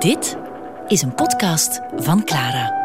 [0.00, 0.36] Dit
[0.88, 2.78] is een podcast van Clara.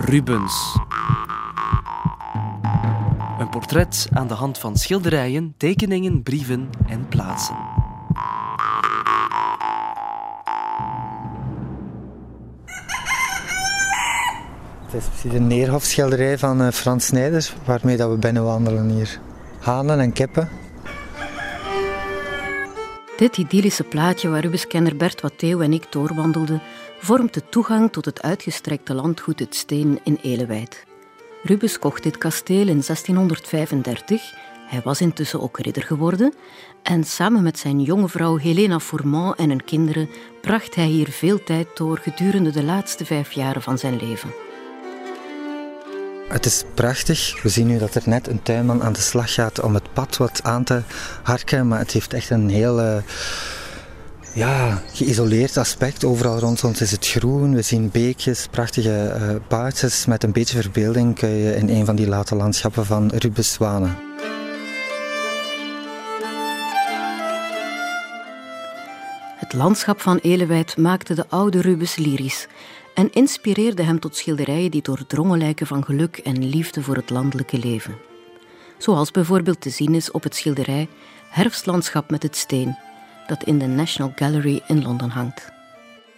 [0.00, 0.78] Rubens.
[3.38, 7.56] Een portret aan de hand van schilderijen, tekeningen, brieven en plaatsen.
[14.84, 19.20] Het is precies een neerhofschilderij van eh, Frans Snijders, waarmee dat we binnenwandelen hier.
[19.60, 20.48] Hanen en kippen.
[23.16, 26.62] Dit idyllische plaatje waar Rubenskenner Bert Watteeuw en ik doorwandelden,
[26.98, 30.84] vormt de toegang tot het uitgestrekte landgoed Het Steen in Elewijd.
[31.42, 34.34] Rubens kocht dit kasteel in 1635.
[34.66, 36.34] Hij was intussen ook ridder geworden.
[36.82, 40.08] En samen met zijn jonge vrouw Helena Fourmont en hun kinderen
[40.40, 44.45] bracht hij hier veel tijd door gedurende de laatste vijf jaren van zijn leven.
[46.28, 47.42] Het is prachtig.
[47.42, 50.16] We zien nu dat er net een tuinman aan de slag gaat om het pad
[50.16, 50.82] wat aan te
[51.22, 51.68] harken.
[51.68, 52.96] Maar het heeft echt een heel eh,
[54.32, 56.04] ja, geïsoleerd aspect.
[56.04, 57.54] Overal rond ons is het groen.
[57.54, 60.06] We zien beekjes, prachtige uh, paardjes.
[60.06, 63.96] Met een beetje verbeelding kun je in een van die late landschappen van Rubens zwanen.
[69.36, 72.46] Het landschap van Elewijd maakte de oude Rubens lyrisch
[72.96, 77.58] en inspireerde hem tot schilderijen die doordrongen lijken van geluk en liefde voor het landelijke
[77.58, 77.96] leven.
[78.78, 80.88] Zoals bijvoorbeeld te zien is op het schilderij
[81.30, 82.76] Herfstlandschap met het steen,
[83.26, 85.55] dat in de National Gallery in Londen hangt.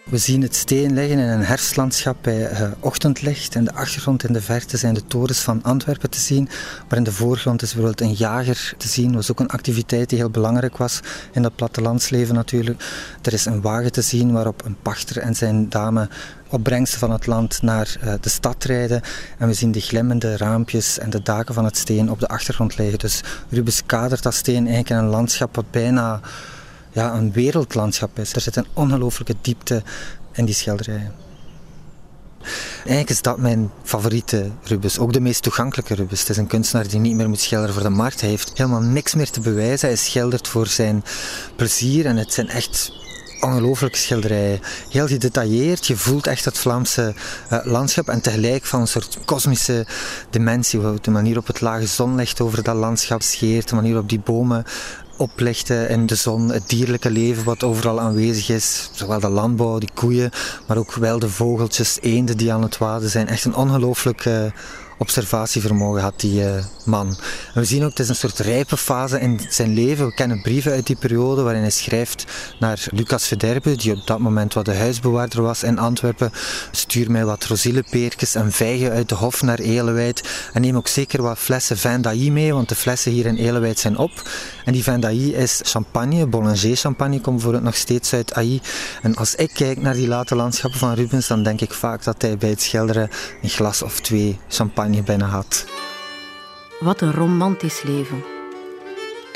[0.09, 3.55] We zien het steen liggen in een herfstlandschap bij uh, ochtendlicht.
[3.55, 6.49] In de achtergrond in de verte zijn de torens van Antwerpen te zien.
[6.89, 9.07] Maar in de voorgrond is bijvoorbeeld een jager te zien.
[9.07, 11.01] Dat was ook een activiteit die heel belangrijk was
[11.33, 12.85] in dat plattelandsleven natuurlijk.
[13.23, 16.09] Er is een wagen te zien waarop een pachter en zijn dame
[16.49, 19.03] opbrengsten van het land naar uh, de stad rijden.
[19.39, 22.79] En we zien de glimmende raampjes en de daken van het steen op de achtergrond
[22.79, 22.99] liggen.
[22.99, 26.21] Dus Rubens kadert dat steen eigenlijk in een landschap wat bijna
[26.99, 28.33] ja, een wereldlandschap is.
[28.33, 29.83] Er zit een ongelooflijke diepte
[30.33, 31.13] in die schilderijen.
[32.77, 36.21] Eigenlijk is dat mijn favoriete Rubens, ook de meest toegankelijke Rubens.
[36.21, 38.21] Het is een kunstenaar die niet meer moet schilderen voor de markt.
[38.21, 39.89] Hij heeft helemaal niks meer te bewijzen.
[39.89, 41.05] Hij schildert voor zijn
[41.57, 42.93] plezier en het zijn echt
[43.41, 44.61] ongelooflijke schilderijen.
[44.89, 47.15] Heel gedetailleerd, je voelt echt het Vlaamse
[47.53, 49.87] uh, landschap en tegelijk van een soort kosmische
[50.31, 50.81] dimensie.
[51.01, 54.65] De manier op het lage zonlicht over dat landschap scheert, de manier op die bomen
[55.19, 58.91] oplichten in de zon, het dierlijke leven wat overal aanwezig is.
[58.93, 60.31] Zowel de landbouw, die koeien,
[60.67, 63.29] maar ook wel de vogeltjes, eenden die aan het waden zijn.
[63.29, 64.53] Echt een ongelooflijke
[64.99, 67.17] observatievermogen had die uh, man.
[67.55, 70.07] We zien ook, het is een soort rijpe fase in zijn leven.
[70.07, 72.25] We kennen brieven uit die periode waarin hij schrijft
[72.61, 76.33] naar Lucas Verderbe, die op dat moment wat de huisbewaarder was in Antwerpen.
[76.71, 80.29] Stuur mij wat rozillepeertjes en vijgen uit de hof naar Elewijd.
[80.53, 83.79] En neem ook zeker wat flessen vin d'Ailly mee, want de flessen hier in Elewijd
[83.79, 84.11] zijn op.
[84.65, 88.61] En die vin d'Ailly is champagne, Boulanger champagne, komt bijvoorbeeld nog steeds uit Ailly.
[89.03, 92.23] En als ik kijk naar die late landschappen van Rubens, dan denk ik vaak dat
[92.23, 93.11] hij bij het schilderen
[93.43, 95.67] een glas of twee champagne binnen had.
[96.81, 98.38] Wat een romantisch leven.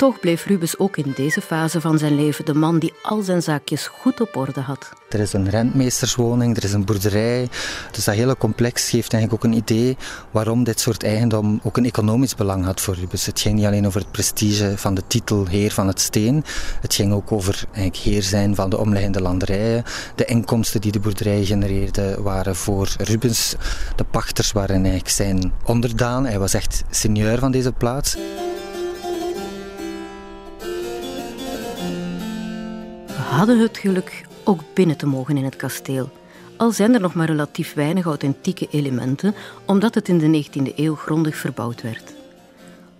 [0.03, 3.41] Toch bleef Rubens ook in deze fase van zijn leven de man die al zijn
[3.41, 4.89] zaakjes goed op orde had.
[5.09, 7.49] Er is een rentmeesterswoning, er is een boerderij.
[7.91, 9.97] Dus dat hele complex geeft eigenlijk ook een idee
[10.31, 13.25] waarom dit soort eigendom ook een economisch belang had voor Rubens.
[13.25, 16.43] Het ging niet alleen over het prestige van de titel heer van het steen.
[16.81, 19.83] Het ging ook over eigenlijk heer zijn van de omliggende landerijen.
[20.15, 23.55] De inkomsten die de boerderij genereerde waren voor Rubens.
[23.95, 26.25] De pachters waren eigenlijk zijn onderdaan.
[26.25, 28.17] Hij was echt seigneur van deze plaats.
[33.33, 36.09] Hadden het geluk ook binnen te mogen in het kasteel.
[36.57, 39.35] Al zijn er nog maar relatief weinig authentieke elementen,
[39.65, 42.13] omdat het in de 19e eeuw grondig verbouwd werd.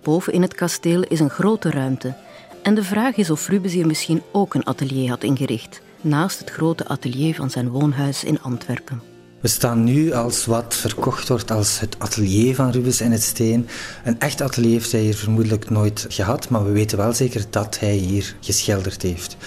[0.04, 2.16] Boven in het kasteel is een grote ruimte.
[2.64, 6.50] En de vraag is of Rubens hier misschien ook een atelier had ingericht, naast het
[6.50, 9.02] grote atelier van zijn woonhuis in Antwerpen.
[9.40, 13.68] We staan nu als wat verkocht wordt als het atelier van Rubens in het Steen.
[14.04, 17.80] Een echt atelier heeft hij hier vermoedelijk nooit gehad, maar we weten wel zeker dat
[17.80, 19.38] hij hier geschilderd heeft.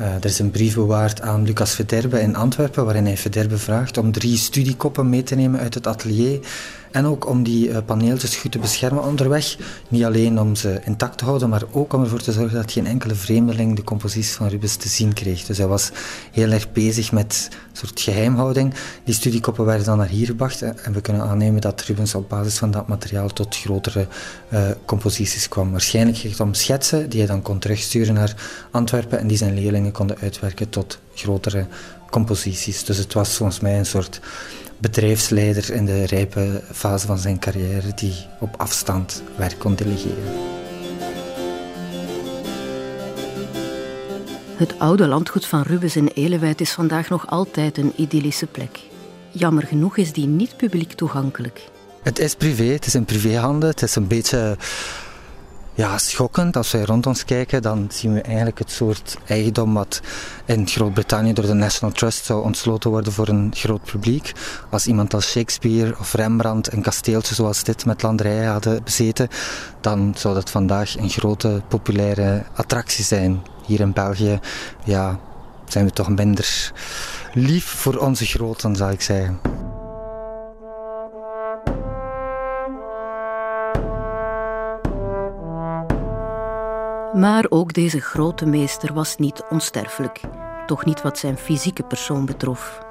[0.00, 3.98] Uh, er is een brief bewaard aan Lucas Verderbe in Antwerpen, waarin hij Verderbe vraagt
[3.98, 6.38] om drie studiekoppen mee te nemen uit het atelier.
[6.96, 9.56] En ook om die uh, paneeltjes goed te beschermen onderweg.
[9.88, 12.86] Niet alleen om ze intact te houden, maar ook om ervoor te zorgen dat geen
[12.86, 15.44] enkele vreemdeling de compositie van Rubens te zien kreeg.
[15.44, 15.90] Dus hij was
[16.32, 18.74] heel erg bezig met een soort geheimhouding.
[19.04, 22.58] Die studiekoppen werden dan naar hier gebracht en we kunnen aannemen dat Rubens op basis
[22.58, 24.06] van dat materiaal tot grotere
[24.52, 25.70] uh, composities kwam.
[25.70, 28.34] Waarschijnlijk ging het om schetsen die hij dan kon terugsturen naar
[28.70, 31.66] Antwerpen en die zijn leerlingen konden uitwerken tot grotere
[32.10, 32.84] composities.
[32.84, 34.20] Dus het was volgens mij een soort
[34.78, 40.54] bedrijfsleider in de rijpe fase van zijn carrière die op afstand werk kon delegeren.
[44.56, 48.78] Het oude landgoed van Rubens in Elewijd is vandaag nog altijd een idyllische plek.
[49.30, 51.68] Jammer genoeg is die niet publiek toegankelijk.
[52.02, 53.68] Het is privé, het is in privéhanden.
[53.68, 54.56] Het is een beetje
[55.76, 56.56] ja, schokkend.
[56.56, 60.00] Als wij rond ons kijken, dan zien we eigenlijk het soort eigendom wat
[60.44, 64.32] in Groot-Brittannië door de National Trust zou ontsloten worden voor een groot publiek.
[64.70, 69.28] Als iemand als Shakespeare of Rembrandt een kasteeltje zoals dit met landerijen hadden bezeten,
[69.80, 73.42] dan zou dat vandaag een grote populaire attractie zijn.
[73.66, 74.40] Hier in België
[74.84, 75.18] ja,
[75.66, 76.72] zijn we toch minder
[77.34, 79.40] lief voor onze groten, zou ik zeggen.
[87.16, 90.20] Maar ook deze grote meester was niet onsterfelijk,
[90.66, 92.84] toch niet wat zijn fysieke persoon betrof.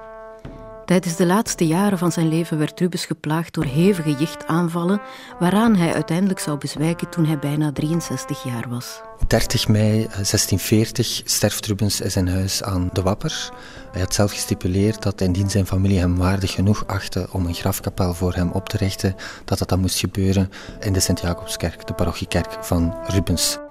[0.86, 5.01] Tijdens de laatste jaren van zijn leven werd Rubens geplaagd door hevige jichtaanvallen,
[5.39, 9.01] waaraan hij uiteindelijk zou bezwijken toen hij bijna 63 jaar was.
[9.27, 13.51] 30 mei 1640 eh, sterft Rubens in zijn huis aan de Wapper.
[13.92, 18.13] Hij had zelf gestipuleerd dat indien zijn familie hem waardig genoeg achtte om een grafkapel
[18.13, 20.50] voor hem op te richten, dat dat dan moest gebeuren
[20.80, 23.64] in de Sint-Jacobskerk, de parochiekerk van Rubens.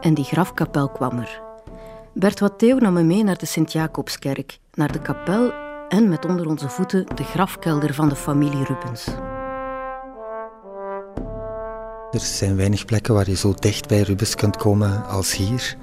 [0.00, 1.40] En die grafkapel kwam er.
[2.14, 5.52] Bert Watteeuw nam me mee naar de Sint-Jacobskerk, naar de kapel
[5.88, 9.06] en met onder onze voeten de grafkelder van de familie Rubens.
[12.10, 15.76] Er zijn weinig plekken waar je zo dicht bij Rubens kunt komen als hier.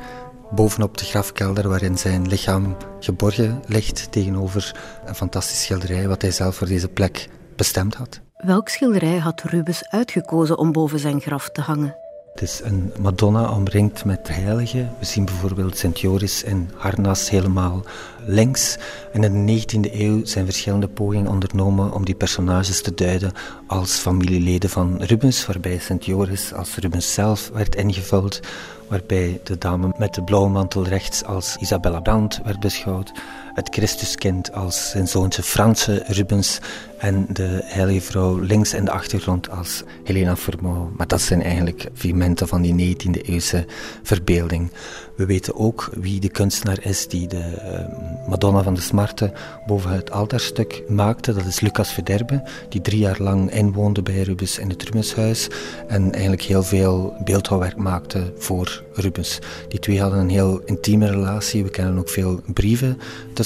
[0.52, 4.76] Bovenop de grafkelder waarin zijn lichaam geborgen ligt tegenover
[5.06, 8.22] een fantastisch schilderij wat hij zelf voor deze plek bestemd had.
[8.38, 12.05] Welk schilderij had Rubens uitgekozen om boven zijn graf te hangen?
[12.36, 14.96] Het is een Madonna omringd met heiligen.
[15.00, 17.84] We zien bijvoorbeeld Sint Joris in harnas helemaal
[18.26, 18.78] links.
[19.14, 23.32] En in de 19e eeuw zijn verschillende pogingen ondernomen om die personages te duiden
[23.68, 28.40] als familieleden van Rubens, waarbij Sint Joris als Rubens zelf werd ingevuld,
[28.88, 33.12] waarbij de dame met de blauwe mantel rechts als Isabella Brandt werd beschouwd
[33.56, 36.60] het Christuskind als zijn zoontje Franse Rubens
[36.98, 40.90] en de heilige vrouw links in de achtergrond als Helena Formeau.
[40.98, 43.66] Maar dat zijn eigenlijk figmenten van die 19e eeuwse
[44.04, 44.72] verbeelding.
[45.16, 49.34] We weten ook wie de kunstenaar is die de uh, Madonna van de Smarte
[49.66, 51.34] boven het altaarstuk maakte.
[51.34, 55.48] Dat is Lucas Verderbe, die drie jaar lang inwoonde bij Rubens in het Rubenshuis
[55.88, 59.40] en eigenlijk heel veel beeldhouwwerk maakte voor Rubens.
[59.68, 61.64] Die twee hadden een heel intieme relatie.
[61.64, 63.00] We kennen ook veel brieven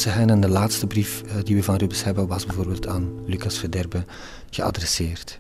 [0.06, 4.06] En de laatste brief uh, die we van Rubens hebben was bijvoorbeeld aan Lucas Verderbe
[4.50, 5.40] geadresseerd.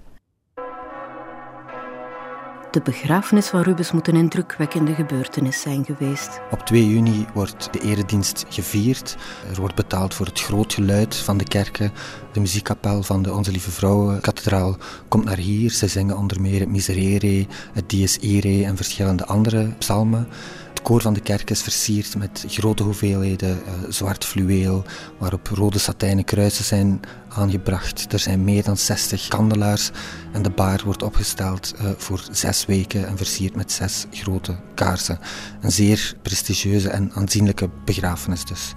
[2.71, 6.39] De begrafenis van Rubens moet een indrukwekkende gebeurtenis zijn geweest.
[6.51, 9.17] Op 2 juni wordt de eredienst gevierd.
[9.51, 11.91] Er wordt betaald voor het groot geluid van de kerken.
[12.31, 14.77] De muziekkapel van de Onze Lieve Vrouwenkathedraal
[15.07, 15.71] komt naar hier.
[15.71, 20.27] Ze zingen onder meer het Miserere, het Dies Irae en verschillende andere psalmen.
[20.79, 24.83] Het koor van de kerk is versierd met grote hoeveelheden uh, zwart fluweel,
[25.17, 26.99] waarop rode satijnen kruisen zijn
[27.29, 28.13] aangebracht.
[28.13, 29.91] Er zijn meer dan 60 kandelaars
[30.31, 35.19] en de baar wordt opgesteld uh, voor zes weken en versierd met zes grote kaarsen.
[35.61, 38.73] Een zeer prestigieuze en aanzienlijke begrafenis dus.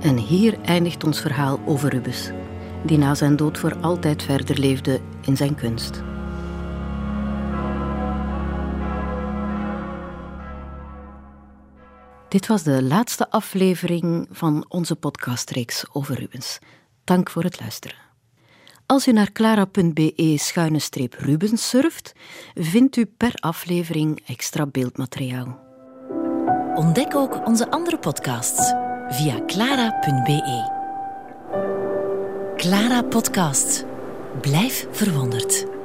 [0.00, 2.30] En hier eindigt ons verhaal over Rubens,
[2.84, 6.02] die na zijn dood voor altijd verder leefde in zijn kunst.
[12.28, 16.58] Dit was de laatste aflevering van onze podcastreeks over Rubens.
[17.04, 17.96] Dank voor het luisteren.
[18.86, 22.12] Als u naar clara.be-rubens surft,
[22.54, 25.64] vindt u per aflevering extra beeldmateriaal.
[26.74, 28.74] Ontdek ook onze andere podcasts
[29.08, 30.74] via clara.be.
[32.56, 33.84] Clara Podcast.
[34.40, 35.75] Blijf verwonderd.